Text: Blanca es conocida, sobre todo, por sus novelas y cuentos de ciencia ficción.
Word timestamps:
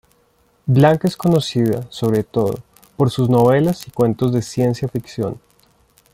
Blanca 0.65 1.07
es 1.07 1.15
conocida, 1.15 1.85
sobre 1.91 2.23
todo, 2.23 2.55
por 2.97 3.11
sus 3.11 3.29
novelas 3.29 3.87
y 3.87 3.91
cuentos 3.91 4.33
de 4.33 4.41
ciencia 4.41 4.87
ficción. 4.87 5.39